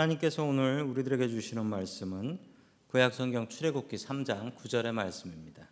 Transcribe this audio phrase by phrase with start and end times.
[0.00, 2.38] 하나님께서 오늘 우리들에게 주시는 말씀은
[2.86, 5.68] 구약 성경 출애굽기 3장 9절의 말씀입니다.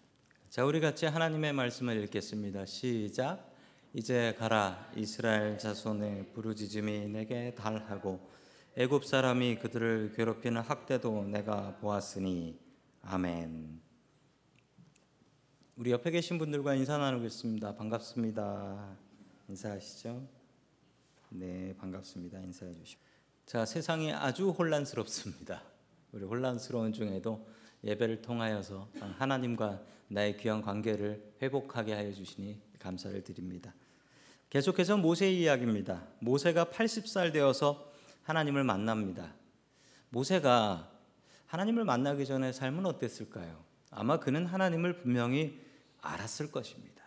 [0.51, 2.67] 자, 우리 같이 하나님의 말씀을 읽겠습니다.
[2.67, 3.51] 시작.
[3.95, 8.21] 이제 가라 이스라엘 자손의 부르짖음이 내게 달하고
[8.77, 12.59] 애굽 사람이 그들을 괴롭히는 학대도 내가 보았으니
[13.03, 13.81] 아멘.
[15.77, 17.77] 우리 옆에 계신 분들과 인사 나누겠습니다.
[17.77, 18.97] 반갑습니다.
[19.49, 20.29] 인사하시죠?
[21.31, 22.41] 네, 반갑습니다.
[22.41, 23.08] 인사해 주시고.
[23.49, 25.63] 자, 세상이 아주 혼란스럽습니다.
[26.13, 27.49] 우리 혼란스러운 중에도
[27.83, 33.73] 예배를 통하여서 하나님과 나의 귀한 관계를 회복하게 하여 주시니 감사를 드립니다.
[34.51, 36.07] 계속해서 모세의 이야기입니다.
[36.19, 37.91] 모세가 80살 되어서
[38.25, 39.33] 하나님을 만납니다.
[40.11, 40.93] 모세가
[41.47, 43.65] 하나님을 만나기 전에 삶은 어땠을까요?
[43.91, 45.59] 아마 그는 하나님을 분명히
[46.03, 47.03] 알았을 것입니다.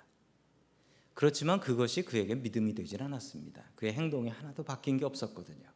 [1.13, 3.63] 그렇지만 그것이 그에게 믿음이 되질 않았습니다.
[3.75, 5.69] 그의 행동이 하나도 바뀐 게 없었거든요.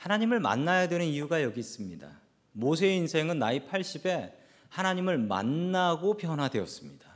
[0.00, 2.08] 하나님을 만나야 되는 이유가 여기 있습니다.
[2.52, 4.32] 모세의 인생은 나이 80에
[4.70, 7.06] 하나님을 만나고 변화되었습니다.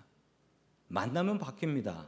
[0.88, 2.06] 만나면 바뀝니다.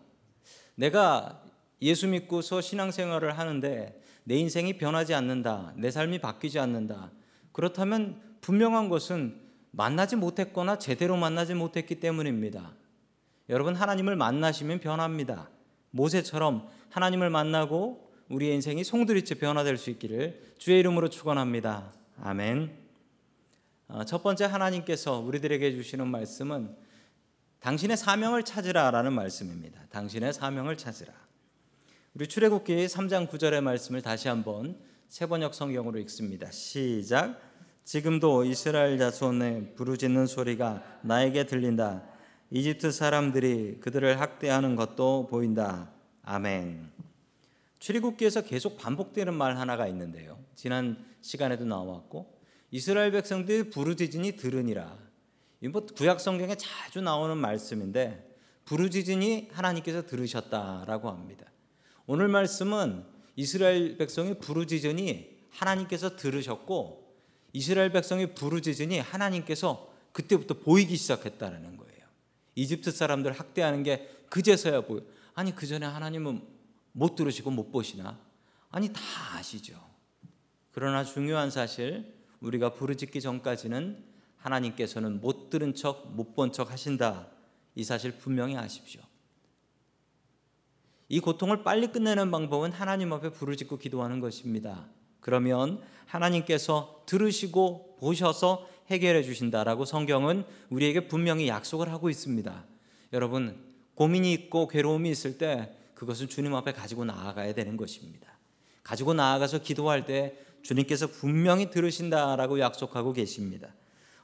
[0.74, 1.42] 내가
[1.80, 5.72] 예수 믿고서 신앙생활을 하는데 내 인생이 변하지 않는다.
[5.76, 7.10] 내 삶이 바뀌지 않는다.
[7.52, 12.74] 그렇다면 분명한 것은 만나지 못했거나 제대로 만나지 못했기 때문입니다.
[13.48, 15.48] 여러분 하나님을 만나시면 변합니다.
[15.90, 21.92] 모세처럼 하나님을 만나고 우리의 인생이 송두리째 변화될 수 있기를 주의 이름으로 축원합니다.
[22.20, 22.70] 아멘.
[23.88, 26.74] 어, 첫 번째 하나님께서 우리들에게 주시는 말씀은
[27.60, 29.80] 당신의 사명을 찾으라라는 말씀입니다.
[29.90, 31.12] 당신의 사명을 찾으라.
[32.14, 34.76] 우리 출애굽기 3장 9절의 말씀을 다시 한번
[35.08, 36.50] 세번역 성경으로 읽습니다.
[36.50, 37.40] 시작.
[37.84, 42.02] 지금도 이스라엘 자손의 부르짖는 소리가 나에게 들린다.
[42.50, 45.90] 이집트 사람들이 그들을 학대하는 것도 보인다.
[46.22, 47.05] 아멘.
[47.78, 50.38] 출애굽기에서 계속 반복되는 말 하나가 있는데요.
[50.54, 52.38] 지난 시간에도 나왔고
[52.70, 54.98] 이스라엘 백성들이 부르짖으니 들으니라.
[55.62, 61.46] 이뭐 구약 성경에 자주 나오는 말씀인데 부르짖으니 하나님께서 들으셨다라고 합니다.
[62.06, 63.04] 오늘 말씀은
[63.36, 67.06] 이스라엘 백성이 부르짖으니 하나님께서 들으셨고
[67.52, 72.06] 이스라엘 백성이 부르짖으니 하나님께서 그때부터 보이기 시작했다는 거예요.
[72.54, 75.02] 이집트 사람들 학대하는 게 그제서야 보여.
[75.34, 76.42] 아니 그 전에 하나님은
[76.96, 78.18] 못 들으시고 못 보시나?
[78.70, 79.00] 아니 다
[79.34, 79.78] 아시죠.
[80.72, 84.02] 그러나 중요한 사실 우리가 부르짖기 전까지는
[84.38, 87.26] 하나님께서는 못 들은 척, 못 본 척 하신다.
[87.74, 89.02] 이 사실 분명히 아십시오.
[91.10, 94.86] 이 고통을 빨리 끝내는 방법은 하나님 앞에 부르짖고 기도하는 것입니다.
[95.20, 102.64] 그러면 하나님께서 들으시고 보셔서 해결해 주신다라고 성경은 우리에게 분명히 약속을 하고 있습니다.
[103.12, 103.62] 여러분,
[103.94, 108.28] 고민이 있고 괴로움이 있을 때 그것은 주님 앞에 가지고 나아가야 되는 것입니다.
[108.84, 113.74] 가지고 나아가서 기도할 때 주님께서 분명히 들으신다라고 약속하고 계십니다.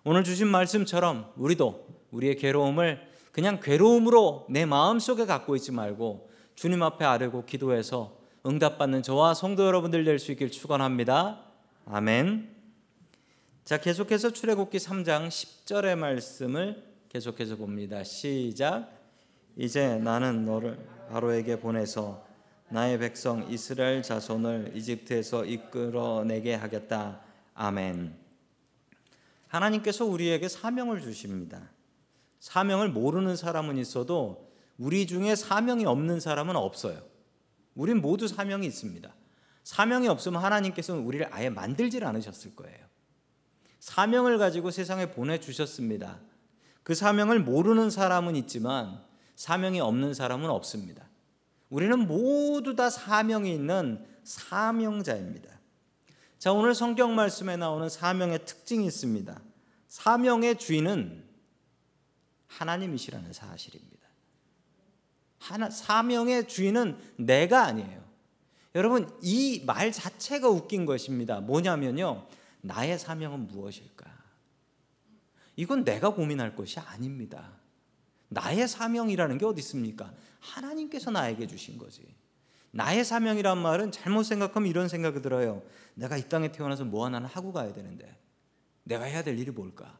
[0.05, 3.01] 오늘 주신 말씀처럼 우리도 우리의 괴로움을
[3.33, 10.05] 그냥 괴로움으로 내 마음속에 갖고 있지 말고 주님 앞에 아뢰고 기도해서 응답받는 저와 성도 여러분들
[10.05, 11.41] 될 수 있길 축원합니다.
[11.87, 12.55] 아멘.
[13.65, 18.05] 자, 계속해서 출애굽기 3장 10절의 말씀을 계속해서 봅니다.
[18.05, 18.91] 시작.
[19.57, 20.79] 이제 나는 너를
[21.13, 22.25] 바로에게 보내서
[22.71, 27.21] 나의 백성 이스라엘 자손을 이집트에서 이끌어내게 하겠다.
[27.53, 28.17] 아멘.
[29.49, 31.69] 하나님께서 우리에게 사명을 주십니다.
[32.41, 37.03] 사명을 모르는 사람은 있어도 우리 중에 사명이 없는 사람은 없어요.
[37.75, 39.15] 우린 모두 사명이 있습니다.
[39.65, 42.87] 사명이 없으면 하나님께서는 우리를 아예 만들질 않으셨을 거예요.
[43.81, 46.21] 사명을 가지고 세상에 보내주셨습니다.
[46.83, 51.09] 그 사명을 모르는 사람은 있지만 사명이 없는 사람은 없습니다.
[51.71, 55.51] 우리는 모두 다 사명이 있는 사명자입니다.
[56.39, 59.41] 자, 오늘 성경 말씀에 나오는 사명의 특징이 있습니다.
[59.89, 61.25] 사명의 주인은
[62.49, 63.93] 하나님이시라는 사실입니다.
[65.39, 68.03] 하나, 사명의 주인은 내가 아니에요.
[68.75, 71.41] 여러분, 이 말 자체가 웃긴 것입니다.
[71.41, 72.27] 뭐냐면요.
[72.63, 74.11] 나의 사명은 무엇일까?
[75.57, 77.53] 이건 내가 고민할 것이 아닙니다.
[78.33, 80.13] 나의 사명이라는 게 어디 있습니까?
[80.41, 82.03] 하나님께서 나에게 주신 거지.
[82.73, 85.63] 나의 사명이란 말은 잘못 생각하면 이런 생각이 들어요.
[85.95, 88.19] 내가 이 땅에 태어나서 뭐 하나는 하고 가야 되는데
[88.85, 89.99] 내가 해야 될 일이 뭘까?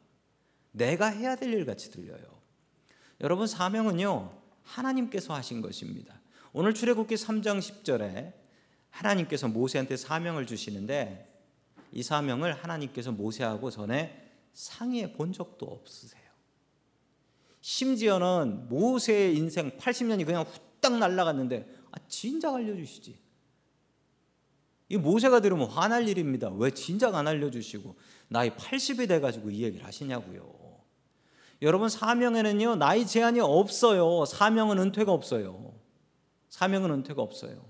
[0.73, 2.41] 내가 해야 될 일 같이 들려요.
[3.21, 4.33] 여러분 사명은요
[4.63, 6.21] 하나님께서 하신 것입니다.
[6.55, 8.33] 오늘 출애굽기 3장 10절에
[8.91, 11.29] 하나님께서 모세한테 사명을 주시는데
[11.93, 16.22] 이 사명을 하나님께서 모세하고 전에 상의해 본 적도 없으세요.
[17.63, 23.19] 심지어는 모세의 인생 80년이 그냥 후딱 날라갔는데 아, 진작 알려주시지.
[24.89, 26.51] 이 모세가 들으면 화날 일입니다.
[26.51, 27.97] 왜 진작 안 알려주시고
[28.29, 30.61] 나이 80이 돼가지고 이 얘기를 하시냐고요.
[31.63, 34.25] 여러분 사명에는요 나이 제한이 없어요.
[34.27, 35.73] 사명은 은퇴가 없어요.
[36.51, 37.65] 사명은 은퇴가 없어요.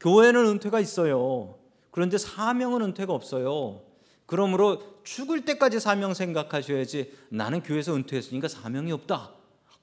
[0.00, 1.58] 교회는 은퇴가 있어요.
[1.90, 3.82] 그런데 사명은 은퇴가 없어요.
[4.26, 9.34] 그러므로 죽을 때까지 사명 생각하셔야지 나는 교회에서 은퇴했으니까 사명이 없다.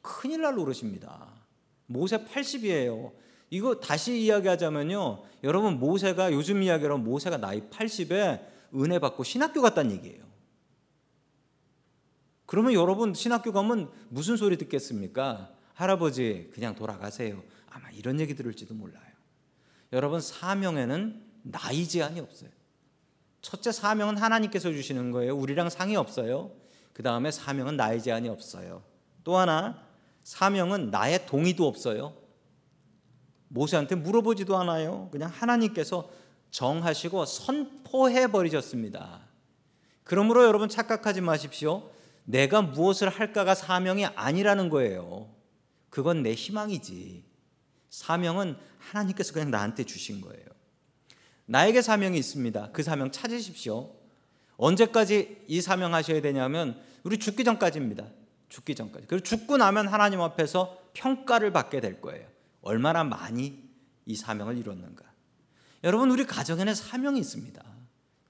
[0.01, 1.31] 큰일 날 노릇입니다.
[1.85, 3.13] 모세 80이에요.
[3.50, 5.23] 이거 다시 이야기하자면요.
[5.44, 8.45] 여러분 모세가 요즘 이야기로 모세가 나이 80에
[8.75, 10.23] 은혜 받고 신학교 갔다는 얘기예요.
[12.45, 15.53] 그러면 여러분 신학교 가면 무슨 소리 듣겠습니까?
[15.74, 17.44] 할아버지 그냥 돌아가세요.
[17.69, 19.12] 아마 이런 얘기 들을지도 몰라요.
[19.94, 22.50] 여러분 사명에는 나이 제한이 없어요.
[23.41, 25.35] 첫째 사명은 하나님께서 주시는 거예요.
[25.35, 26.51] 우리랑 상이 없어요.
[26.93, 28.83] 그 다음에 사명은 나이 제한이 없어요.
[29.23, 29.81] 또 하나
[30.23, 32.13] 사명은 나의 동의도 없어요.
[33.47, 35.09] 모세한테 물어보지도 않아요.
[35.11, 36.09] 그냥 하나님께서
[36.51, 39.21] 정하시고 선포해 버리셨습니다.
[40.03, 41.89] 그러므로 여러분 착각하지 마십시오.
[42.25, 45.29] 내가 무엇을 할까가 사명이 아니라는 거예요.
[45.89, 47.23] 그건 내 희망이지.
[47.89, 50.45] 사명은 하나님께서 그냥 나한테 주신 거예요.
[51.51, 52.69] 나에게 사명이 있습니다.
[52.71, 53.94] 그 사명 찾으십시오.
[54.56, 58.07] 언제까지 이 사명 하셔야 되냐면 우리 죽기 전까지입니다.
[58.48, 59.07] 죽기 전까지.
[59.07, 62.25] 그리고 죽고 나면 하나님 앞에서 평가를 받게 될 거예요.
[62.62, 63.69] 얼마나 많이
[64.06, 65.03] 이 사명을 이뤘는가.
[65.83, 67.62] 여러분 우리 가정에는 사명이 있습니다.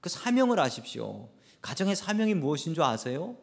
[0.00, 1.28] 그 사명을 아십시오.
[1.60, 3.36] 가정의 사명이 무엇인 줄 아세요?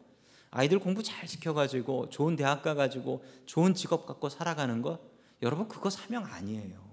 [0.50, 5.00] 아이들 공부 잘 시켜가지고 좋은 대학 가가지고 좋은 직업 갖고 살아가는 것
[5.40, 6.89] 여러분 그거 사명 아니에요.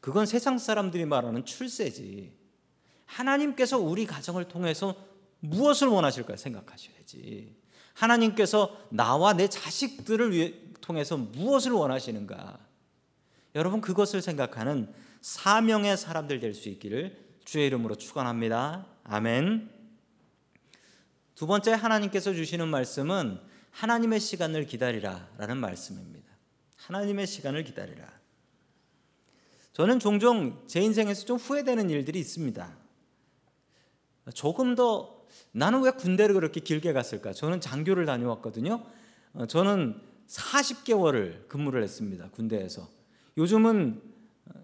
[0.00, 2.32] 그건 세상 사람들이 말하는 출세지.
[3.04, 4.94] 하나님께서 우리 가정을 통해서
[5.40, 7.56] 무엇을 원하실까 생각하셔야지.
[7.94, 12.58] 하나님께서 나와 내 자식들을 위해 통해서 무엇을 원하시는가?
[13.54, 18.86] 여러분 그것을 생각하는 사명의 사람들 될 수 있기를 주의 이름으로 축원합니다.
[19.04, 19.70] 아멘.
[21.34, 23.40] 두 번째 하나님께서 주시는 말씀은
[23.70, 26.28] 하나님의 시간을 기다리라라는 말씀입니다.
[26.76, 28.17] 하나님의 시간을 기다리라.
[29.78, 32.68] 저는 종종 제 인생에서 좀 후회되는 일들이 있습니다.
[34.34, 35.22] 조금 더
[35.52, 37.32] 나는 왜 군대를 그렇게 길게 갔을까?
[37.32, 38.84] 저는 장교를 다녀왔거든요.
[39.34, 42.28] 어, 저는 40개월을 근무를 했습니다.
[42.30, 42.88] 군대에서.
[43.36, 44.02] 요즘은
[44.46, 44.60] 어,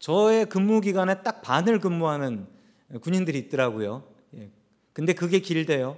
[0.00, 2.48] 저의 근무 기간에 딱 반을 근무하는
[3.00, 4.12] 군인들이 있더라고요.
[4.34, 4.50] 예.
[4.92, 5.96] 근데 그게 길대요.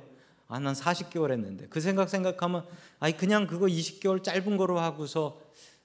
[0.49, 1.67] 아, 난 40개월 했는데.
[1.71, 2.67] 그 생각 생각하면,
[2.99, 5.41] 아니, 그냥 그거 20개월 짧은 거로 하고서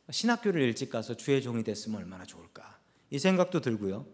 [0.10, 2.80] 신학교를 일찍 가서 주의 종이 됐으면 얼마나 좋을까.
[3.10, 4.06] 이 생각도 들고요.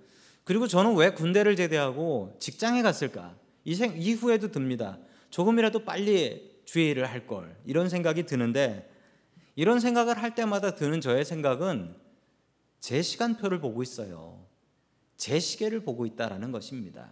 [0.43, 3.35] 그리고 저는 왜 군대를 제대하고 직장에 갔을까?
[3.63, 4.97] 이 생, 이후에도 듭니다.
[5.29, 7.55] 조금이라도 빨리 주의 일을 할 걸.
[7.65, 8.89] 이런 생각이 드는데,
[9.55, 11.95] 이런 생각을 할 때마다 드는 저의 생각은
[12.79, 14.45] 제 시간표를 보고 있어요.
[15.17, 17.11] 제 시계를 보고 있다라는 것입니다.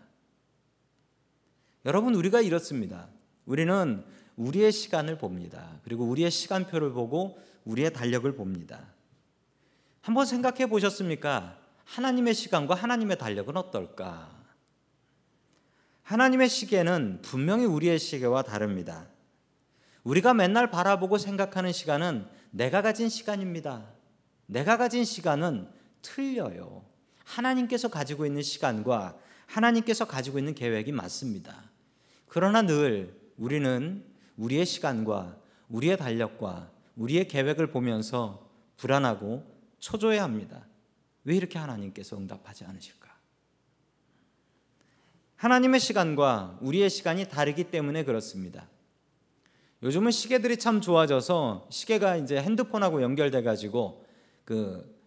[1.85, 3.09] 여러분, 우리가 이렇습니다.
[3.45, 4.03] 우리는
[4.35, 5.79] 우리의 시간을 봅니다.
[5.83, 8.93] 그리고 우리의 시간표를 보고 우리의 달력을 봅니다.
[10.01, 11.57] 한번 생각해 보셨습니까?
[11.85, 14.29] 하나님의 시간과 하나님의 달력은 어떨까?
[16.03, 19.07] 하나님의 시계는 분명히 우리의 시계와 다릅니다.
[20.03, 23.85] 우리가 맨날 바라보고 생각하는 시간은 내가 가진 시간입니다.
[24.47, 25.67] 내가 가진 시간은
[26.01, 26.83] 틀려요.
[27.23, 31.69] 하나님께서 가지고 있는 시간과 하나님께서 가지고 있는 계획이 맞습니다.
[32.27, 34.03] 그러나 늘 우리는
[34.37, 35.37] 우리의 시간과
[35.69, 39.43] 우리의 달력과 우리의 계획을 보면서 불안하고
[39.79, 40.67] 초조해합니다.
[41.23, 43.09] 왜 이렇게 하나님께서 응답하지 않으실까?
[45.37, 48.67] 하나님의 시간과 우리의 시간이 다르기 때문에 그렇습니다.
[49.81, 54.05] 요즘은 시계들이 참 좋아져서 시계가 이제 핸드폰하고 연결돼 가지고
[54.43, 54.99] 그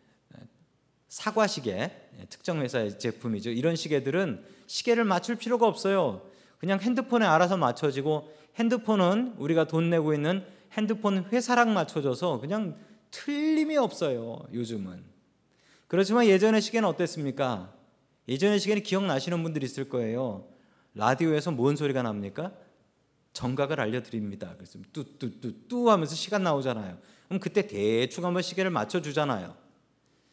[1.09, 3.51] 사과 시계 특정 회사의 제품이죠.
[3.51, 6.27] 이런 시계들은 시계를 맞출 필요가 없어요.
[6.57, 12.77] 그냥 핸드폰에 알아서 맞춰지고 핸드폰은 우리가 돈 내고 있는 핸드폰 회사랑 맞춰져서 그냥
[13.11, 14.45] 틀림이 없어요.
[14.53, 15.05] 요즘은.
[15.87, 17.75] 그렇지만 예전의 시계는 어땠습니까?
[18.29, 20.49] 예전의 시계는 기억나시는 분들이 있을 거예요.
[20.95, 22.53] 라디오에서 뭔 소리가 납니까?
[23.33, 24.55] 정각을 알려드립니다.
[24.57, 26.99] 그래서 뚜뚜뚜뚜 하면서 시간 나오잖아요.
[27.27, 29.55] 그럼 그때 대충 한번 시계를 맞춰주잖아요.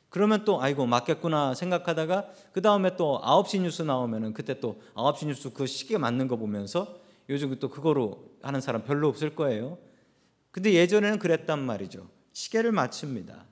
[0.09, 5.53] 그러면 또 아이고 맞겠구나 생각하다가 그 다음에 또 9시 뉴스 나오면은 그때 또 9시 뉴스
[5.53, 9.77] 그 시계 맞는 거 보면서 요즘 또 그거로 하는 사람 별로 없을 거예요.
[10.51, 12.09] 근데 예전에는 그랬단 말이죠.
[12.33, 13.45] 시계를 맞춥니다.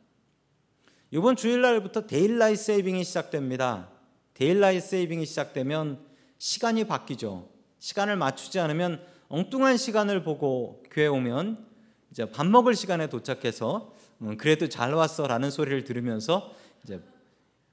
[1.11, 3.89] 이번 주일날부터 daylight saving이 시작됩니다.
[4.33, 5.99] daylight saving이 시작되면
[6.37, 7.49] 시간이 바뀌죠.
[7.79, 11.65] 시간을 맞추지 않으면 엉뚱한 시간을 보고 교회 오면
[12.11, 16.99] 이제 밥 먹을 시간에 도착해서 음, 그래도 잘 왔어라는 소리를 들으면서 이제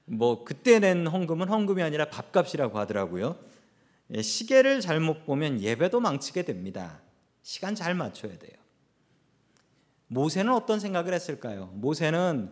[0.05, 3.37] 뭐 그때 낸 헌금은 헌금이 아니라 밥값이라고 하더라고요.
[4.13, 7.01] 예, 시계를 잘못 보면 예배도 망치게 됩니다.
[7.41, 8.64] 시간 잘 맞춰야 돼요.
[10.15, 11.71] 모세는 어떤 생각을 했을까요?
[11.73, 12.49] 모세는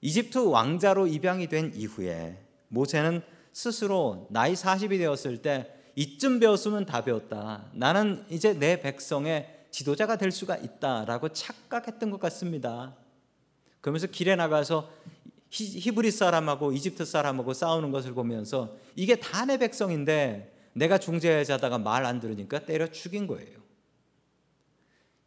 [0.00, 3.20] 이집트 왕자로 입양이 된 이후에 모세는
[3.52, 7.66] 스스로 나이 40이 되었을 때 이쯤 배웠으면 다 배웠다.
[7.74, 12.96] 나는 이제 내 백성의 지도자가 될 수가 있다라고 착각했던 것 같습니다.
[13.82, 14.90] 그러면서 길에 나가서
[15.50, 22.20] 히브리 사람하고 이집트 사람하고 싸우는 것을 보면서 이게 다 내 백성인데 내가 중재자다가 말 안
[22.20, 23.63] 들으니까 때려 죽인 거예요.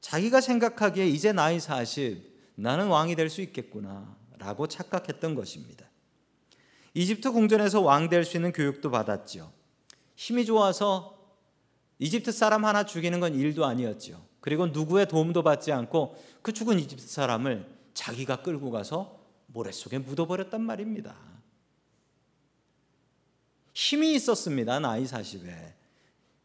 [0.07, 2.23] 자기가 생각하기에 이제 나이 40
[2.55, 5.85] 나는 왕이 될 수 있겠구나 라고 착각했던 것입니다.
[6.93, 9.51] 이집트 궁전에서 왕 될 수 있는 교육도 받았죠.
[10.15, 11.17] 힘이 좋아서
[11.99, 14.25] 이집트 사람 하나 죽이는 건 일도 아니었죠.
[14.39, 20.61] 그리고 누구의 도움도 받지 않고 그 죽은 이집트 사람을 자기가 끌고 가서 모래 속에 묻어버렸단
[20.61, 21.17] 말입니다.
[23.73, 24.79] 힘이 있었습니다.
[24.79, 25.73] 나이 40에.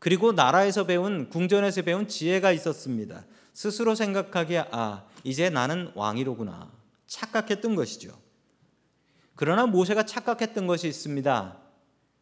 [0.00, 3.24] 그리고 나라에서 배운 궁전에서 배운 지혜가 있었습니다.
[3.52, 6.70] 스스로 생각하기에 아, 이제 나는 왕이로구나.
[7.06, 8.18] 착각했던 것이죠.
[9.34, 11.58] 그러나 모세가 착각했던 것이 있습니다.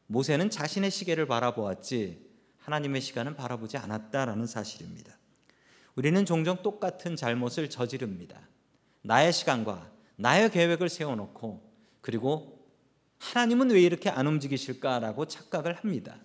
[0.07, 5.17] 모세는 자신의 시계를 바라보았지 하나님의 시간은 바라보지 않았다라는 사실입니다.
[5.95, 8.41] 우리는 종종 똑같은 잘못을 저지릅니다.
[9.03, 11.63] 나의 시간과 나의 계획을 세워놓고
[12.01, 12.67] 그리고
[13.19, 16.19] 하나님은 왜 이렇게 안 움직이실까라고 착각을 합니다.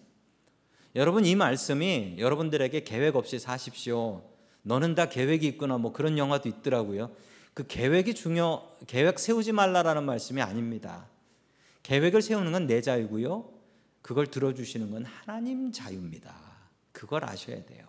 [0.96, 4.35] 여러분 이 말씀이 여러분들에게 계획 없이 사십시오.
[4.66, 7.12] 너는 다 계획이 있구나 뭐 그런 영화도 있더라고요.
[7.54, 11.08] 그 계획이 중요 계획 세우지 말라라는 말씀이 아닙니다.
[11.84, 13.48] 계획을 세우는 건 내 자유고요.
[14.02, 16.36] 그걸 들어주시는 건 하나님 자유입니다.
[16.92, 17.86] 그걸 아셔야 돼요.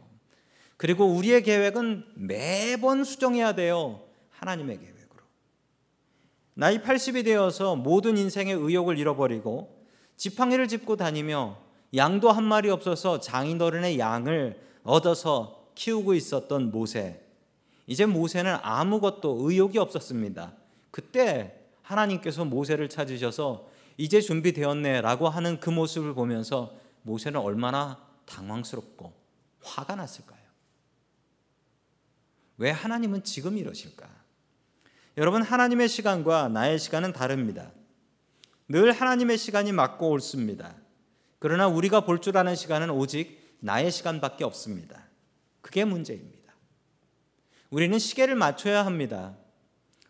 [0.76, 4.02] 그리고 우리의 계획은 매번 수정해야 돼요.
[4.30, 5.22] 하나님의 계획으로.
[6.52, 11.58] 나이 80이 되어서 모든 인생의 의욕을 잃어버리고 지팡이를 짚고 다니며
[11.94, 17.22] 양도 한 마리 없어서 장인어른의 양을 얻어서 키우고 있었던 모세.
[17.86, 20.52] 이제 모세는 아무것도 의욕이 없었습니다.
[20.90, 29.12] 그때 하나님께서 모세를 찾으셔서 이제 준비되었네라고 하는 그 모습을 보면서 모세는 얼마나 당황스럽고
[29.62, 30.40] 화가 났을까요?
[32.58, 34.08] 왜 하나님은 지금 이러실까?
[35.18, 37.70] 여러분 하나님의 시간과 나의 시간은 다릅니다.
[38.68, 40.74] 늘 하나님의 시간이 맞고 옳습니다.
[41.38, 45.05] 그러나 우리가 볼 줄 아는 시간은 오직 나의 시간밖에 없습니다.
[45.66, 46.54] 그게 문제입니다.
[47.70, 49.36] 우리는 시계를 맞춰야 합니다.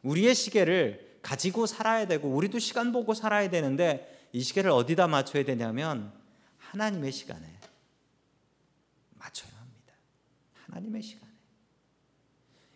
[0.02, 6.12] 우리의 시계를 가지고 살아야 되고 우리도 시간 보고 살아야 되는데 이 시계를 어디다 맞춰야 되냐면
[6.58, 7.58] 하나님의 시간에
[9.14, 9.94] 맞춰야 합니다.
[10.66, 11.32] 하나님의 시간에.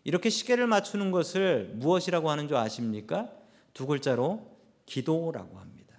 [0.04, 3.30] 이렇게 시계를 맞추는 것을 무엇이라고 하는 줄 아십니까?
[3.74, 4.56] 두 글자로
[4.86, 5.96] 기도라고 합니다.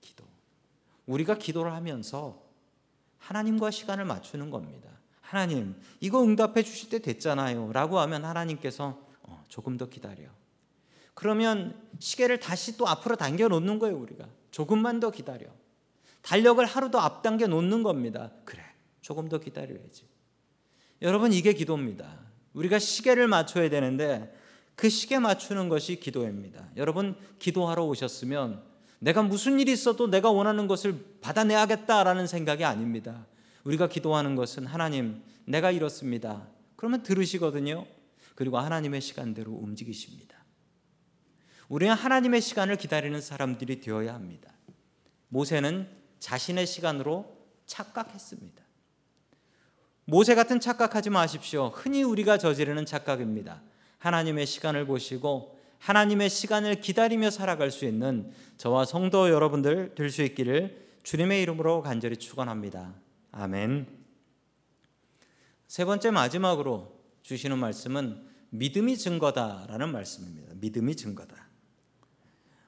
[0.00, 0.24] 기도.
[1.06, 2.42] 우리가 기도를 하면서
[3.18, 4.95] 하나님과 시간을 맞추는 겁니다.
[5.28, 7.72] 하나님, 이거 응답해 주실 때 됐잖아요.
[7.72, 10.28] 라고 하면 하나님께서 어, 조금 더 기다려.
[11.14, 14.26] 그러면 시계를 다시 또 앞으로 당겨 놓는 거예요, 우리가.
[14.50, 15.46] 조금만 더 기다려.
[16.22, 18.30] 달력을 하루 더 앞당겨 놓는 겁니다.
[18.44, 18.62] 그래,
[19.00, 20.04] 조금 더 기다려야지.
[21.02, 22.26] 여러분, 이게 기도입니다.
[22.56, 24.34] 우리가 시계를 맞춰야 되는데
[24.74, 26.68] 그 시계 맞추는 것이 기도입니다.
[26.76, 28.62] 여러분 기도하러 오셨으면
[28.98, 33.26] 내가 무슨 일이 있어도 내가 원하는 것을 받아내야겠다라는 생각이 아닙니다.
[33.66, 36.46] 우리가 기도하는 것은 하나님 내가 이렇습니다.
[36.76, 37.86] 그러면 들으시거든요.
[38.36, 40.36] 그리고 하나님의 시간대로 움직이십니다.
[41.68, 44.52] 우리는 하나님의 시간을 기다리는 사람들이 되어야 합니다.
[45.28, 45.88] 모세는
[46.20, 48.62] 자신의 시간으로 착각했습니다.
[50.04, 51.72] 모세 같은 착각하지 마십시오.
[51.74, 53.62] 흔히 우리가 저지르는 착각입니다.
[53.98, 60.86] 하나님의 시간을 보시고 하나님의 시간을 기다리며 살아갈 수 있는 저와 성도 여러분들 될 수 있기를
[61.02, 63.05] 주님의 이름으로 간절히 축원합니다.
[63.38, 63.86] 아멘.
[65.66, 70.54] 세 번째 마지막으로 주시는 말씀은 믿음이 증거다라는 말씀입니다.
[70.54, 71.46] 믿음이 증거다.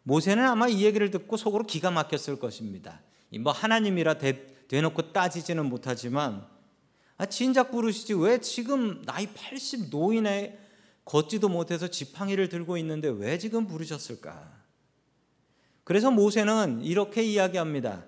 [0.02, 3.00] 모세는 아마 이 얘기를 듣고 속으로 기가 막혔을 것입니다.
[3.40, 6.46] 뭐 하나님이라 대, 대놓고 따지지는 못하지만
[7.16, 10.58] 아, 진작 부르시지 왜 지금 나이 80 노인에
[11.06, 14.52] 걷지도 못해서 지팡이를 들고 있는데 왜 지금 부르셨을까?
[15.84, 18.04] 그래서 모세는 이렇게 이야기합니다.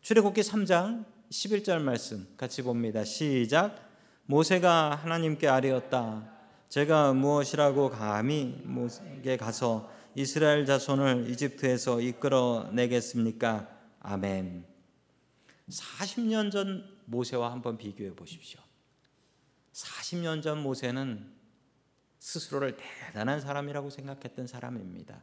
[0.00, 3.04] 출애굽기 3장 11절 말씀 같이 봅니다.
[3.04, 3.86] 시작.
[4.24, 6.30] 모세가 하나님께 아뢰었다.
[6.68, 13.68] 제가 무엇이라고 감히 모세에게 가서 이스라엘 자손을 이집트에서 이끌어 내겠습니까?
[14.00, 14.64] 아멘.
[15.68, 18.60] 40년 전 모세와 한번 비교해 보십시오.
[19.72, 21.30] 40년 전 모세는
[22.18, 25.22] 스스로를 대단한 사람이라고 생각했던 사람입니다.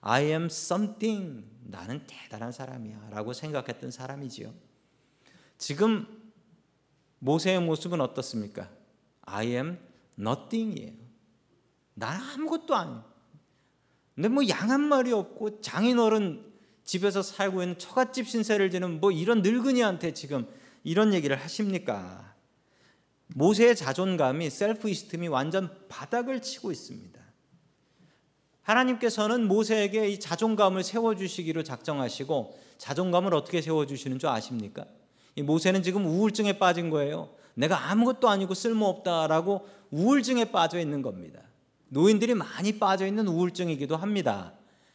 [0.00, 1.44] I am something.
[1.64, 3.08] 나는 대단한 사람이야.
[3.10, 4.73] 라고 생각했던 사람이지요.
[5.64, 6.06] 지금
[7.20, 8.68] 모세의 모습은 어떻습니까?
[9.22, 9.78] I am
[10.18, 10.92] nothing이에요.
[11.94, 13.02] 난 아무것도 아니에요.
[14.14, 16.52] 근데 뭐 양 한 마리 없고 장인어른
[16.84, 20.46] 집에서 살고 있는 처갓집 신세를 지는 뭐 이런 늙은이한테 지금
[20.82, 22.34] 이런 얘기를 하십니까?
[23.28, 27.18] 모세의 자존감이 셀프 이스템이 완전 바닥을 치고 있습니다.
[28.60, 34.84] 하나님께서는 모세에게 이 자존감을 세워 주시기로 작정하시고 자존감을 어떻게 세워 주시는 줄 아십니까?
[35.36, 37.30] 이 모세는 지금 우울증에 빠진 거예요.
[37.54, 41.40] 내가 아무것도 아니고 쓸모없다라고 우울증에 빠져 있는 겁니다.
[41.88, 44.52] 노인들이 많이 빠져 있는 우울증이기도 합니다.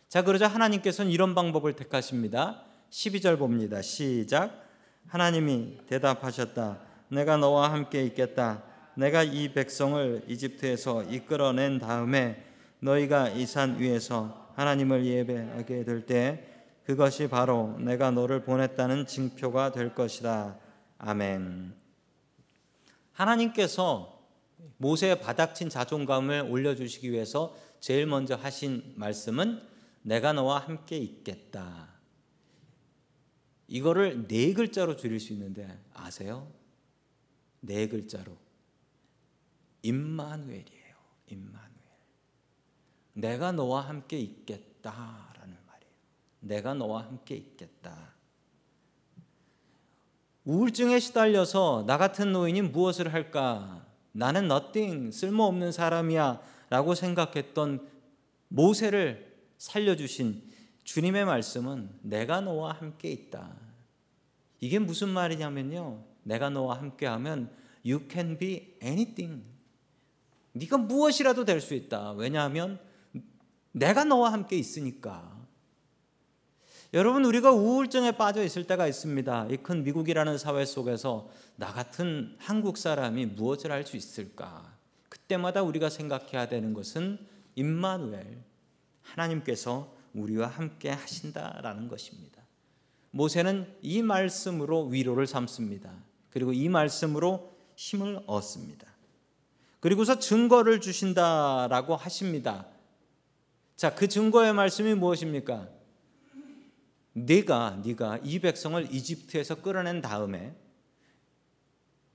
[0.09, 2.63] 자, 그러자 하나님께서는 이런 방법을 택하십니다.
[2.89, 3.81] 12절 봅니다.
[3.81, 4.65] 시작.
[5.07, 6.79] 하나님이 대답하셨다.
[7.09, 8.63] 내가 너와 함께 있겠다.
[8.95, 12.43] 내가 이 백성을 이집트에서 이끌어낸 다음에
[12.81, 16.58] 너희가 이 산 위에서 하나님을 예배하게 될 때
[16.89, 20.57] 그것이 바로 내가 너를 보냈다는 징표가 될 것이다.
[20.97, 21.75] 아멘.
[23.11, 24.27] 하나님께서
[24.77, 29.61] 모세의 바닥친 자존감을 올려주시기 위해서 제일 먼저 하신 말씀은
[30.01, 31.93] 내가 너와 함께 있겠다.
[33.67, 36.51] 이거를 네 글자로 줄일 수 있는데 아세요?
[37.59, 38.35] 네 글자로
[39.83, 40.95] 임마누엘이에요.
[41.27, 41.69] 임마누엘.
[43.13, 45.28] 내가 너와 함께 말이에요.
[46.39, 48.13] 내가 너와 함께 있겠다.
[50.45, 53.85] 우울증에 시달려서 나 같은 노인이 무엇을 할까?
[54.11, 57.87] 나는 nothing 쓸모없는 사람이야 라고 생각했던
[58.47, 60.43] 모세를 살려주신
[60.83, 63.55] 주님의 말씀은 내가 너와 함께 있다.
[64.59, 66.03] 이게 무슨 말이냐면요.
[66.23, 67.51] 내가 너와 함께 하면
[67.85, 69.43] you can be anything.
[70.53, 72.13] 네가 무엇이라도 될 수 있다.
[72.13, 72.79] 왜냐하면
[73.71, 75.38] 내가 너와 함께 있으니까.
[76.93, 79.47] 여러분 우리가 우울증에 빠져 있을 때가 있습니다.
[79.51, 84.75] 이 큰 미국이라는 사회 속에서 나 같은 한국 사람이 무엇을 할 수 있을까?
[85.07, 87.19] 그때마다 우리가 생각해야 되는 것은
[87.55, 88.43] 임마누엘
[89.03, 92.41] 하나님께서 우리와 함께 하신다라는 것입니다.
[93.11, 95.91] 모세는 이 말씀으로 위로를 삼습니다.
[96.31, 98.87] 그리고 이 말씀으로 힘을 얻습니다.
[99.79, 102.65] 그리고서 증거를 주신다라고 하십니다.
[103.75, 105.69] 자, 그 증거의 말씀이 무엇입니까?
[107.13, 110.55] 네가 네가 이 백성을 이집트에서 끌어낸 다음에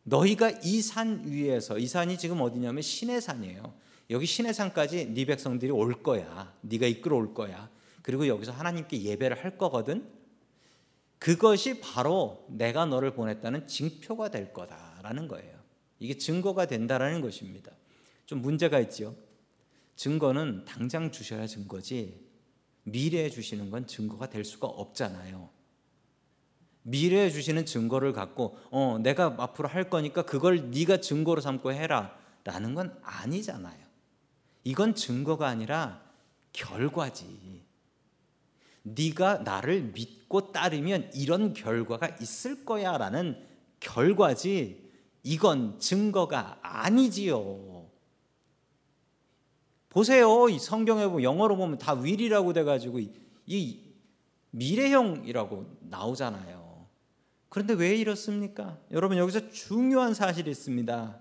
[0.05, 3.75] 너희가 이 산 위에서 이 산이 지금 어디냐면 신의 산이에요.
[4.11, 6.55] 여기 신의 산까지 네 백성들이 올 거야.
[6.61, 7.71] 네가 이끌어 올 거야.
[8.03, 10.07] 그리고 여기서 하나님께 예배를 할 거거든.
[11.19, 15.59] 그것이 바로 내가 너를 보냈다는 징표가 될 거다라는 거예요.
[15.99, 17.73] 이게 증거가 된다라는 것입니다.
[18.27, 19.17] 좀 문제가 있죠.
[19.97, 22.24] 증거는 당장 주셔야 증거지
[22.85, 25.51] 미래에 주시는 건 증거가 될 수가 없잖아요.
[26.83, 32.99] 미래에 주시는 증거를 갖고 어 내가 앞으로 할 거니까 그걸 네가 증거로 삼고 해라라는 건
[33.03, 33.85] 아니잖아요.
[34.65, 36.03] 이건 증거가 아니라
[36.53, 37.65] 결과지.
[38.83, 43.47] 네가 나를 믿고 따르면 이런 결과가 있을 거야라는
[43.81, 44.85] 결과지.
[45.23, 47.74] 이건 증거가 아니지요.
[49.95, 50.49] 보세요.
[50.49, 52.99] 이 성경에 보면 영어로 보면 다 will이라고 돼 가지고
[53.47, 53.81] 이
[54.51, 56.89] 미래형이라고 나오잖아요.
[57.49, 58.77] 그런데 왜 이렇습니까?
[58.91, 61.21] 여러분 여기서 중요한 사실이 있습니다.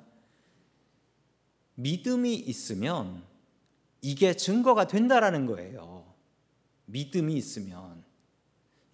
[1.76, 3.22] 믿음이 있으면
[4.02, 6.12] 이게 증거가 된다라는 거예요.
[6.86, 8.04] 믿음이 있으면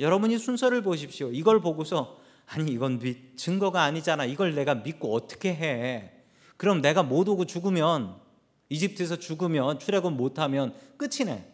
[0.01, 1.31] 여러분이 순서를 보십시오.
[1.31, 3.01] 이걸 보고서 아니 이건
[3.37, 4.25] 증거가 아니잖아.
[4.25, 6.11] 이걸 내가 믿고 어떻게 해?
[6.57, 8.27] 그럼 내가 못 오고 죽으면
[8.69, 11.45] 이집트에서 죽으면 출애굽 못하면 끝이네.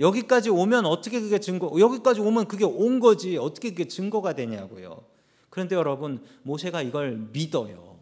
[0.00, 1.72] 여기까지 오면 어떻게 그게 증거?
[1.78, 3.36] 여기까지 오면 그게 온 거지.
[3.36, 5.04] 어떻게 그게 증거가 되냐고요.
[5.50, 8.00] 그런데 여러분 모세가 이걸 믿어요.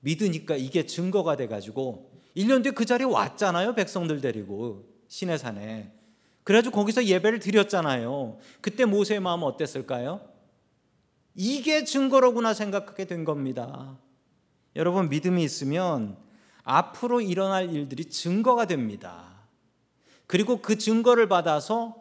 [0.00, 3.74] 믿으니까 이게 증거가 돼 가지고 1년 뒤에 그 자리에 왔잖아요.
[3.74, 5.92] 백성들 데리고 시내 산에.
[6.44, 8.38] 그래가지고 거기서 예배를 드렸잖아요.
[8.60, 10.20] 그때 모세의 마음은 어땠을까요?
[11.34, 13.98] 이게 증거로구나 생각하게 된 겁니다.
[14.76, 16.16] 여러분 믿음이 있으면
[16.64, 19.32] 앞으로 일어날 일들이 증거가 됩니다.
[20.26, 21.96] 그리고 그 증거를 받아서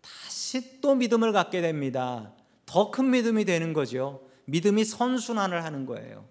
[0.00, 2.32] 다시 또 믿음을 갖게 됩니다.
[2.66, 4.22] 더 큰 믿음이 되는 거죠.
[4.46, 6.24] 믿음이 선순환을 하는 거예요.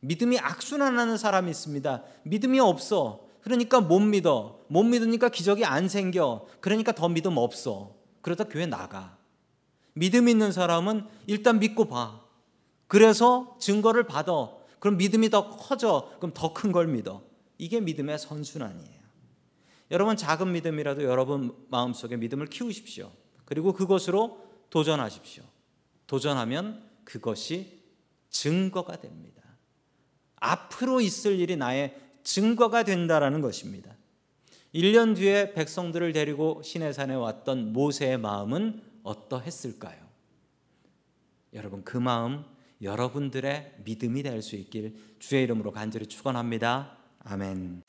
[0.00, 2.02] 믿음이 악순환하는 사람이 있습니다.
[2.24, 3.26] 믿음이 없어.
[3.42, 4.60] 그러니까 못 믿어.
[4.68, 6.46] 못 믿으니까 기적이 안 생겨.
[6.60, 7.94] 그러니까 더 믿음 없어.
[8.22, 9.16] 그러다 교회 나가.
[9.92, 12.20] 믿음 있는 사람은 일단 믿고 봐.
[12.86, 14.59] 그래서 증거를 받아.
[14.80, 16.12] 그럼 믿음이 더 커져.
[16.18, 17.22] 그럼 더 큰 걸 믿어.
[17.58, 19.00] 이게 믿음의 선순환이에요.
[19.90, 23.10] 여러분 작은 믿음이라도 여러분 마음속에 믿음을 키우십시오.
[23.44, 25.44] 그리고 그것으로 도전하십시오.
[26.06, 27.80] 도전하면 그것이
[28.30, 29.42] 증거가 됩니다.
[30.36, 33.94] 앞으로 있을 일이 나의 증거가 된다라는 것입니다.
[34.74, 39.98] 1년 뒤에 백성들을 데리고 시내산에 왔던 모세의 마음은 어떠했을까요?
[41.52, 42.44] 여러분 그 마음
[42.82, 46.96] 여러분들의 믿음이 될 수 있길 주의 이름으로 간절히 축원합니다.
[47.24, 47.82] 아멘.